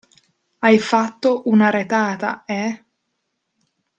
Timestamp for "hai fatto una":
0.63-1.69